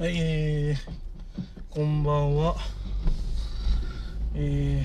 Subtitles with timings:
[0.00, 2.56] はい、えー、こんばんは。
[4.34, 4.82] え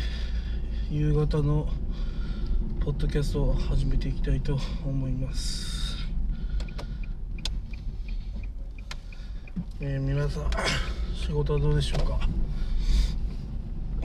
[0.91, 1.69] ー、夕方の
[2.81, 5.95] ポッドキャストを始めていきたいと思います。
[9.79, 10.49] えー、皆さん、
[11.15, 12.19] 仕事はどうでしょうか？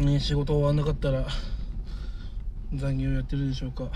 [0.00, 1.27] ね、仕事終わんなかったら
[2.72, 3.90] 残業やってるでしょうか？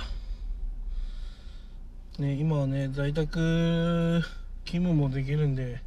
[2.18, 4.20] ね、今はね、在宅
[4.64, 5.80] 勤務もできるんで、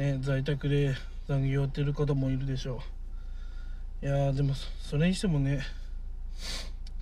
[0.00, 0.94] ね、在宅で
[1.28, 2.80] 残業やってる方もいるでしょ
[4.02, 4.06] う。
[4.06, 5.60] いやでもそれにしてもね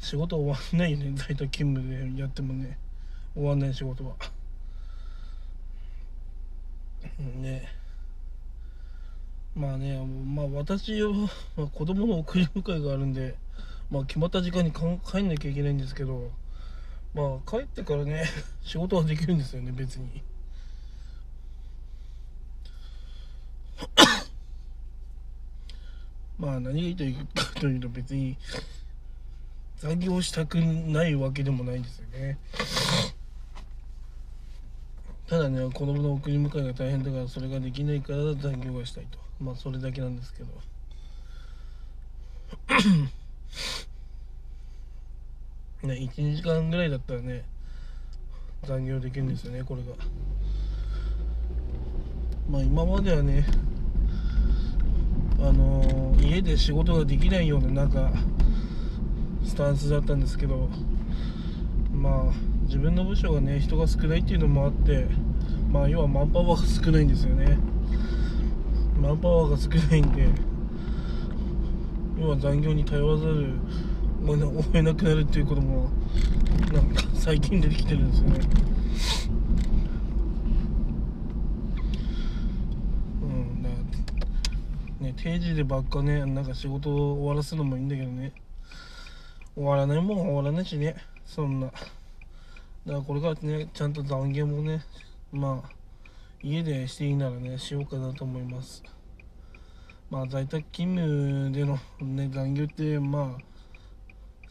[0.01, 2.77] 仕事終わんないよね在宅勤務でやってもね。
[3.37, 4.17] 終わんない仕事は。
[7.37, 7.69] ね。
[9.55, 11.13] まあねまあ私は、
[11.57, 13.37] まあ、子供の送り迎えがあるんで
[13.93, 16.33] まあ決まった時間に帰んなきゃいけないんですけど
[17.15, 18.25] まあ帰ってからね
[18.61, 20.21] 仕事はできるんですよね別に。
[26.39, 28.37] まあ何が言いたいかというと別に
[29.79, 32.39] 残業したくないわけでもないんですよね。
[35.29, 39.19] ただね子供の送り迎えが大変だからそれができないから残業がしたいと。
[39.41, 40.49] まあそれだけなんですけど。
[45.87, 47.45] ね12時間ぐらいだったらね
[48.65, 49.93] 残業できるんですよねこれが。
[52.51, 53.45] まあ今まではね
[55.41, 58.13] あの家で仕事ができないようななんか
[59.45, 60.69] スタンスだったんですけど
[61.93, 62.33] まあ
[62.65, 65.07] 自分の部署がね人が少ないっていうのもあって
[65.71, 67.59] まあ要はマンパワーが少ないんですよね。
[69.01, 70.29] マンパワーが少ないんで
[72.19, 73.55] 要は残業に頼らざる
[74.27, 75.89] を得なくなるっていうことも
[76.73, 78.41] なんか最近出てきてるんですよね
[83.23, 83.75] うんだか
[85.01, 88.33] らね定時でばっかねなんか仕事を終わらすのもいいんだけどね。
[89.57, 90.95] 終わらないもん終わらないしね
[91.27, 91.67] そんな。
[91.67, 91.81] だか
[92.87, 94.85] らこれからねちゃんと残業もね
[95.33, 95.71] まあ
[96.41, 98.85] 家でしていいならねしようかなと思います。
[100.09, 103.43] まあ在宅勤務でのね残業ってまあ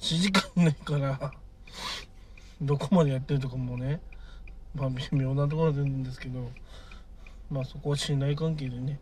[0.01, 1.31] 指時間ないから
[2.61, 4.01] どこまでやってるとかもね
[4.75, 6.51] まあ微妙なところなんですけど
[7.49, 8.99] まあそこは信頼関係でね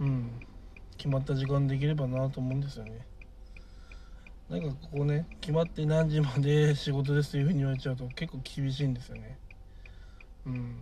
[0.00, 0.30] うん。
[0.96, 3.06] 決まった時間できればなと思うんですよね。
[4.48, 9.38] なんかここね決まって何時まで仕事ですというふうに言われちゃうと結構厳しいんですよね。
[10.46, 10.76] うん。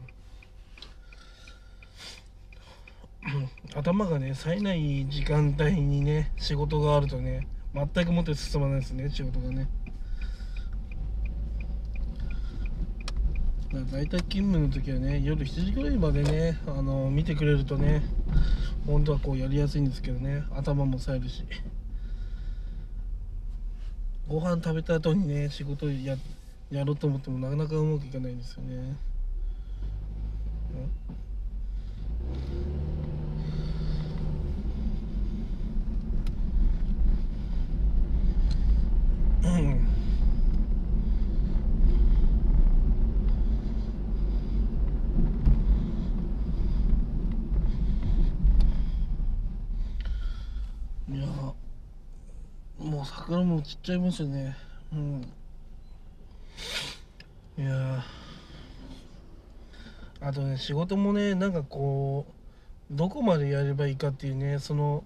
[3.75, 9.69] 頭がね冴えない時間帯にね仕事があるとね全くもって進まないですね仕事がね
[13.67, 18.03] だから大体勤務の時はね夜7時ぐらいまでねあの見てくれるとね
[18.87, 21.45] 本当はこうやりやすいんですけどね頭も冴えるし。
[24.29, 26.17] ご飯食べた後にね仕事や
[26.71, 28.97] やろうと思ってもなかなかうまくいかないんですよね
[39.45, 39.97] うん
[51.15, 51.27] いや
[53.29, 54.57] もう桜も散っちゃいましたね。
[54.93, 55.33] うん。
[57.59, 58.05] いや
[60.21, 65.05] あとね仕事もねなんかこうどこまでやればいいかっていうねその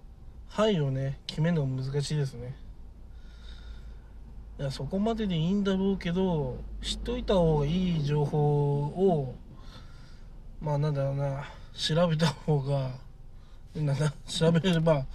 [0.49, 2.57] 範囲をね決めるのが難しいですね。
[4.59, 9.35] いやそこまででいいんだろうけど知っといた方がいい情報を
[10.61, 12.91] まあなんだろうな調べた方が
[13.75, 15.07] なんだ調べれば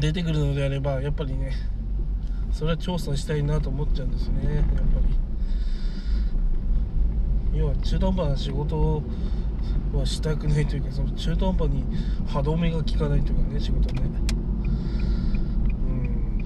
[0.00, 1.52] 出てくるのであればやっぱりね
[2.52, 4.80] それは調査したいなと思っちゃうんですねやっぱり。
[7.58, 9.02] 要は中途半端な仕事
[9.94, 11.84] はしたくないというかその中途半端に
[12.26, 14.02] 歯止めが効かないというかね仕事ね。
[15.62, 16.38] うん。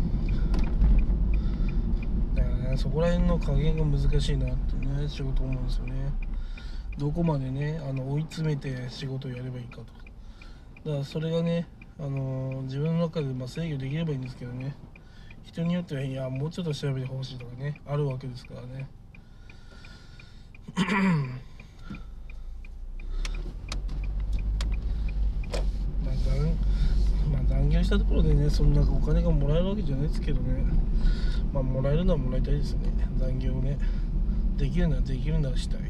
[2.35, 6.13] だからねそこら辺の加減が難しいなってね仕事思うんですよね。
[6.97, 9.87] どこまでねあの追い詰めて仕事をやればいいかと。
[10.85, 11.67] だからそれがね
[12.02, 14.75] あの自分の中でまあ制御できればいいんですけどね。
[15.44, 18.88] 人によってはいやもうちょっと調べてほしいとかねあるわけですからね。
[26.05, 26.56] まあ残
[27.32, 30.64] まあ残業したところでねそんなお金がもらえるわけじゃないですけどね。
[31.52, 32.93] まあもらえるのはもらいたいですね。
[33.19, 33.76] 残業をね。
[34.61, 35.81] できるならできるならしたい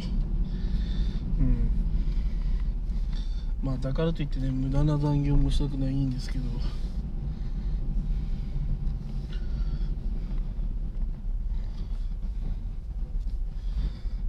[1.41, 1.71] うん
[3.63, 6.45] まあだからといってね無駄な残業もしたくないんですけど。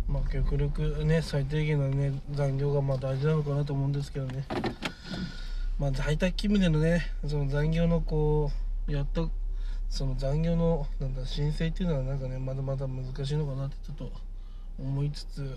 [0.09, 4.45] まあ極力ね最低限のね残業がまあ大事なのかなと思うんですけどね。
[5.79, 8.51] まあ在宅勤務でのねその残業のこ
[8.89, 9.31] うやっと
[9.89, 14.11] その残業のなんだ申請っていうのはなんかねまだまだ難しいのかなってちょっと
[14.77, 15.55] 思いつつ。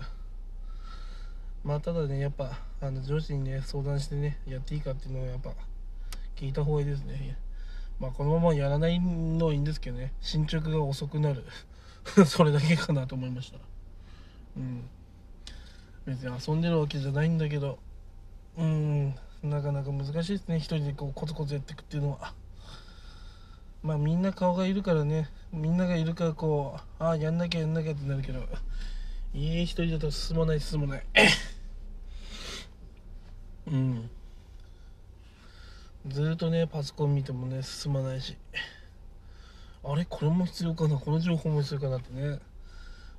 [1.65, 5.49] まあただねやっぱあの上司にね相談してねやっていいかっていうのはやっぱ
[6.35, 7.39] 聞いた方がいいですね。
[7.99, 10.13] まあこのままやらないのはいいんですけどね。
[10.21, 11.43] 進捗が遅くなる。
[12.27, 13.57] それだけかなと思いました。
[14.57, 14.87] うん。
[16.05, 17.79] 別に遊んでるわけじゃないんだけど。
[18.57, 19.15] うん。
[19.41, 20.57] なかなか難しいですね。
[20.57, 22.33] 一人でこうコツコツやっていくっていうのは。
[23.81, 25.29] まあみんな顔がいるからね。
[25.51, 28.45] みんながいるからこうああやんなきゃやんなきゃってなるけど。
[29.35, 31.05] いい一人だと進まない進まない
[33.67, 34.09] うん
[36.15, 38.37] ずっとねパソコン見てもね進まないし。
[39.83, 40.05] あれ？
[40.05, 40.97] これも必要かな？
[40.97, 42.39] この情報も必要かなってね。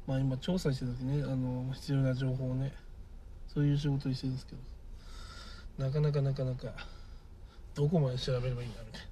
[0.07, 2.73] まあ今調査してる時ねあの必要な情報をね
[3.49, 4.55] そういう仕事にしてるんですけ
[5.77, 5.85] ど。
[5.85, 6.69] なかなかなかなか
[7.75, 9.07] どこまで調べればいいんだみたいな。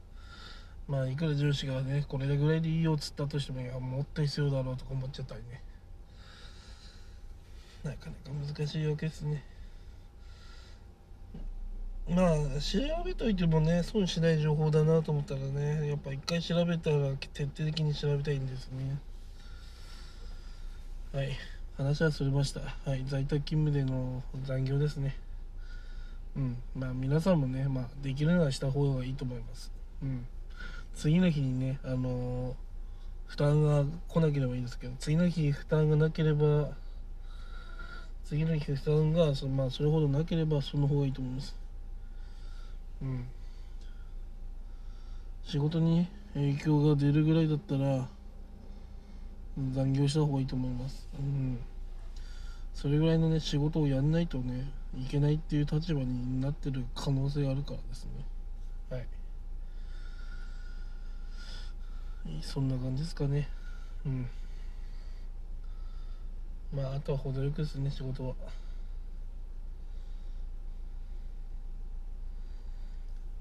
[0.89, 5.61] まあいくら上司がねこれぐらいでいいよっつったとしてもいやもっと必要だろうとか思っちゃったりね。
[7.83, 9.45] なかなか難しいわけですね。
[12.09, 16.97] まあ調べといてもね損しない情報だなと思ったらねやっぱ一回調べたら
[17.33, 18.99] 徹底的に調べたいんですね。
[21.13, 21.31] はい。
[21.77, 22.61] 話はそれました。
[22.85, 23.05] はい。
[23.07, 25.17] 在宅勤務での残業ですね。
[26.37, 26.57] うん。
[26.77, 29.73] まあ皆さんもねまあできるのはした方がいいと思います。
[30.03, 30.27] うん。
[30.95, 32.55] 次の日にねあのー、
[33.27, 36.69] 負担が来なければいいんですけど次の日負担がなければ
[38.25, 41.64] 次の日負担がそ,、まあ、それほどなければその方がいいと思います。
[45.45, 48.09] 仕事に影響が出るぐらいだったら
[49.73, 51.09] 残業した方がいいと思います。
[51.19, 51.59] うん。
[52.75, 54.69] それぐらいのね仕事をやんないとね
[54.99, 58.11] いけないっていう立場になってる可能性があるからですね。
[58.91, 59.07] はい。
[62.43, 63.49] そんな感じですかね。
[64.05, 64.29] うん。
[66.75, 68.35] まああとは程よくですね仕事は。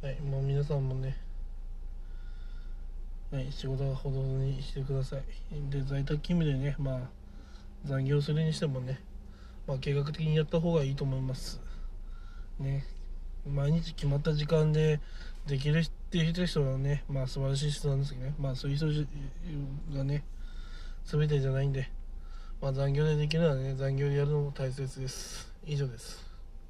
[0.03, 1.15] はいもう皆さんもね
[3.31, 5.21] はい仕事はほどほどにしてください。
[5.69, 6.99] で在宅勤務でねまあ
[7.85, 8.99] 残業するにしてもね
[9.65, 11.61] まあ計画的にやった方がいいと思います。
[12.59, 12.83] ね
[13.49, 14.99] 毎日決まった時間で
[15.47, 18.35] できるっていう人はねまあ素晴らしい人なんですけどね。
[18.37, 18.87] まあそういう人
[19.97, 20.25] がね
[21.05, 21.89] 全てじゃないんで
[22.61, 25.49] まあ残業でできるのはね残業でやるのも大切です。
[25.65, 26.32] 以上です。